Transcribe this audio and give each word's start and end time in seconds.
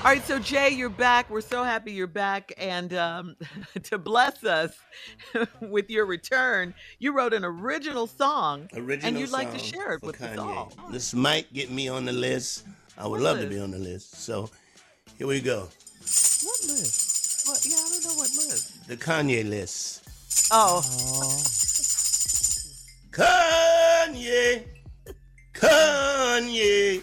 All 0.00 0.04
right, 0.04 0.24
so 0.24 0.38
Jay, 0.38 0.70
you're 0.70 0.88
back. 0.88 1.28
We're 1.28 1.40
so 1.40 1.64
happy 1.64 1.90
you're 1.90 2.06
back. 2.06 2.52
And 2.56 2.94
um, 2.94 3.36
to 3.82 3.98
bless 3.98 4.44
us 4.44 4.72
with 5.60 5.90
your 5.90 6.06
return, 6.06 6.72
you 7.00 7.12
wrote 7.12 7.34
an 7.34 7.44
original 7.44 8.06
song, 8.06 8.68
Original 8.74 9.08
and 9.08 9.18
you'd 9.18 9.32
like 9.32 9.52
to 9.52 9.58
share 9.58 9.94
it 9.94 10.00
for 10.00 10.06
with 10.06 10.22
us 10.22 10.38
all. 10.38 10.72
This 10.92 11.14
might 11.14 11.52
get 11.52 11.72
me 11.72 11.88
on 11.88 12.04
the 12.04 12.12
list. 12.12 12.64
I 12.96 13.08
would 13.08 13.20
What 13.20 13.22
love 13.22 13.40
to 13.40 13.48
be 13.48 13.58
on 13.58 13.72
the 13.72 13.78
list. 13.78 14.14
So 14.22 14.48
here 15.18 15.26
we 15.26 15.40
go. 15.40 15.62
What 15.62 16.60
list? 16.68 17.48
What? 17.48 17.66
Yeah, 17.68 17.74
I 17.74 17.88
don't 17.90 18.04
know 18.04 18.14
what 18.14 18.30
list. 18.30 18.86
The 18.86 18.96
Kanye 18.96 19.48
list. 19.48 20.04
Oh, 20.52 20.80
Kanye, 23.10 24.62
Kanye. 25.54 27.02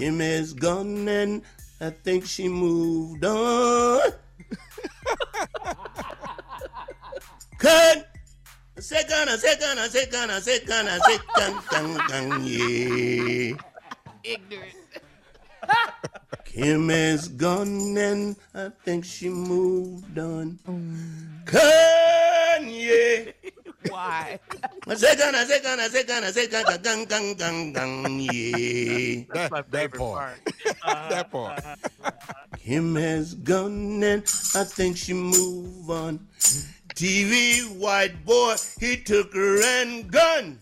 Kim 0.00 0.22
is 0.22 0.54
gone 0.54 1.06
and 1.08 1.42
I 1.78 1.90
think 1.90 2.24
she 2.24 2.48
moved 2.48 3.22
on. 3.22 4.00
Kan, 7.58 8.04
second, 8.78 9.28
a 9.28 9.36
second, 9.36 9.78
a 9.78 9.88
second, 9.90 10.30
a 10.30 10.40
second, 10.40 10.88
a 10.88 11.00
second, 11.00 11.98
Kanye. 12.08 13.60
ignorant. 14.24 14.74
Kim 16.46 16.88
is 16.88 17.28
gone 17.28 17.98
and 17.98 18.36
I 18.54 18.70
think 18.86 19.04
she 19.04 19.28
moved 19.28 20.18
on. 20.18 20.58
Mm. 20.66 21.44
Kanye. 21.44 21.99
Why? 24.00 24.38
A 24.86 24.96
second, 24.96 25.34
a 25.34 25.44
second, 25.44 25.78
a 25.78 25.88
second, 25.90 26.24
a 26.24 26.32
second, 26.32 26.64
a 26.68 26.78
gang, 26.78 27.04
gang, 27.04 27.34
gang, 27.34 27.72
gang, 27.74 28.20
yeah. 28.20 29.24
That, 29.34 29.50
My 29.50 29.60
that 29.60 29.70
favorite 29.70 29.98
part. 29.98 30.38
part. 30.80 31.10
that 31.10 31.30
part. 31.30 31.62
Kim 32.58 32.96
has 32.96 33.34
gone 33.34 34.02
and 34.02 34.22
I 34.54 34.64
think 34.64 34.96
she 34.96 35.12
move 35.12 35.90
on. 35.90 36.18
TV 36.94 37.68
white 37.76 38.24
boy, 38.24 38.56
he 38.78 38.96
took 38.96 39.34
her 39.34 39.62
and 39.62 40.10
gone. 40.10 40.58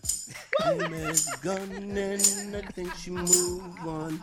Kim 0.61 0.91
has 0.91 1.25
gone 1.41 1.71
and 1.71 2.55
I 2.57 2.61
think 2.73 2.93
she 2.95 3.11
move 3.11 3.63
on. 3.87 4.19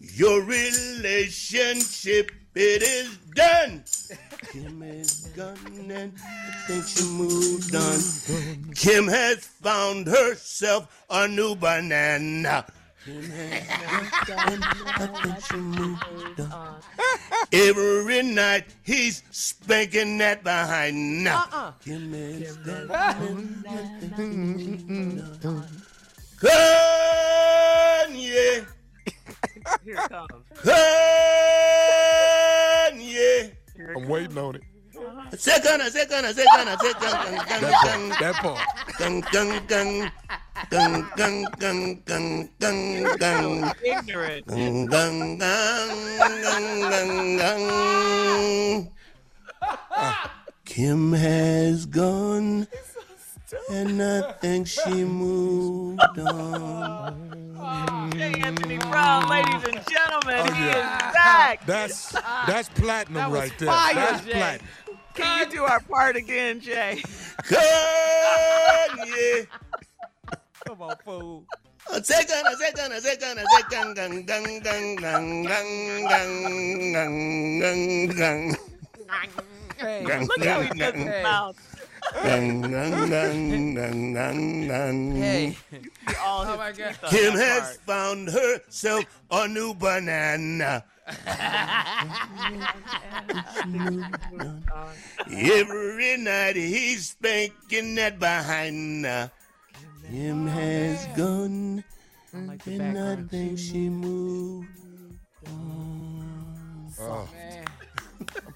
Your 0.00 0.42
relationship, 0.42 2.30
it 2.54 2.82
is 2.82 3.16
done. 3.34 3.84
Kim 4.52 4.82
is 4.82 5.28
gone 5.36 5.56
and 5.90 6.12
I 6.16 6.66
think 6.66 6.84
she 6.86 7.04
moved 7.04 7.72
on. 7.74 8.00
Kim 8.74 9.06
has 9.06 9.46
found 9.46 10.08
herself 10.08 11.04
a 11.08 11.28
new 11.28 11.54
banana. 11.54 12.66
Every 17.52 18.22
night 18.22 18.64
he's 18.82 19.22
spanking 19.30 20.18
that 20.18 20.42
behind 20.42 21.24
now. 21.24 21.44
Uh-uh. 21.52 21.72
Kanye. 27.70 28.66
Here 29.84 29.94
it 29.94 30.10
comes. 30.10 30.44
Kanye. 30.64 31.29
I'm 34.00 34.08
waiting 34.08 34.38
on 34.38 34.56
it. 34.56 34.62
Second, 35.38 35.80
second, 35.90 36.24
second, 36.34 36.34
second, 36.34 38.08
That 38.18 38.34
part. 38.36 38.58
Kim 50.64 51.12
has 51.12 51.86
gone, 51.86 52.66
and 53.70 54.02
I 54.02 54.32
think 54.32 54.66
she 54.66 55.04
moved 55.04 56.18
on. 56.18 57.39
Oh, 57.62 58.10
Anthony 58.18 58.78
Brown, 58.78 59.28
ladies 59.28 59.64
and 59.64 59.86
gentlemen, 59.86 60.46
oh, 60.48 60.52
he 60.54 60.68
is 60.68 60.74
back. 61.12 61.66
That's 61.66 62.12
that's 62.46 62.70
platinum 62.70 63.30
that 63.30 63.38
right 63.38 63.52
there. 63.58 63.68
Fire, 63.68 63.94
that's 63.94 64.24
Jay. 64.24 64.32
platinum. 64.32 64.68
Can 65.14 65.38
you 65.40 65.46
do 65.50 65.64
our 65.64 65.80
part 65.80 66.16
again, 66.16 66.60
Jay? 66.60 67.02
Come 70.66 70.80
on, 70.80 70.96
fool. 71.04 71.44
Look 79.82 80.44
how 80.44 80.60
he 80.60 80.68
does 80.78 80.94
his 80.94 81.22
mouth. 81.22 81.79
Hey. 85.14 85.56
Oh 86.18 86.56
my 86.56 86.72
God. 86.72 86.96
Kim 87.08 87.34
has 87.34 87.78
part. 87.78 87.86
found 87.86 88.28
herself 88.28 89.04
a 89.30 89.46
new 89.48 89.74
banana. 89.74 90.84
Every 95.30 96.16
night 96.18 96.56
he's 96.56 97.12
thinking 97.12 97.94
that 97.96 98.18
behind 98.18 99.04
her. 99.04 99.30
Kim 100.10 100.46
has 100.46 101.06
gone. 101.16 101.84
Like 102.32 102.66
and 102.66 102.98
I 102.98 103.16
think 103.28 103.58
she 103.58 103.88
moved 103.88 104.68
on. 105.46 106.92
Oh. 107.00 107.28
oh 107.28 107.49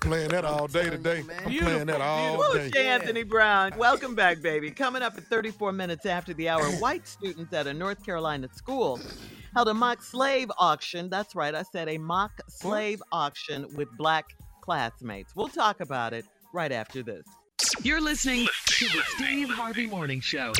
playing 0.04 0.28
that 0.28 0.44
all 0.44 0.68
day 0.68 0.90
today. 0.90 1.24
I'm 1.44 1.58
playing 1.58 1.86
that 1.86 2.00
all 2.00 2.36
Beautiful, 2.36 2.54
day. 2.54 2.70
J. 2.70 2.88
Anthony 2.88 3.22
Brown. 3.22 3.72
Welcome 3.78 4.14
back, 4.14 4.42
baby. 4.42 4.70
Coming 4.70 5.02
up 5.02 5.16
at 5.16 5.24
34 5.24 5.72
minutes 5.72 6.04
after 6.04 6.34
the 6.34 6.48
hour, 6.48 6.62
white 6.72 7.08
students 7.08 7.52
at 7.54 7.66
a 7.66 7.72
North 7.72 8.04
Carolina 8.04 8.48
school 8.54 9.00
held 9.54 9.68
a 9.68 9.74
mock 9.74 10.02
slave 10.02 10.52
auction. 10.58 11.08
That's 11.08 11.34
right, 11.34 11.54
I 11.54 11.62
said 11.62 11.88
a 11.88 11.96
mock 11.96 12.32
slave 12.48 13.02
auction 13.12 13.66
with 13.74 13.88
black 13.96 14.26
classmates. 14.60 15.34
We'll 15.34 15.48
talk 15.48 15.80
about 15.80 16.12
it 16.12 16.26
right 16.52 16.72
after 16.72 17.02
this. 17.02 17.24
You're 17.82 18.00
listening 18.00 18.46
to 18.66 18.84
the 18.86 19.02
Steve 19.16 19.48
Harvey 19.48 19.86
Morning 19.86 20.20
Show. 20.20 20.52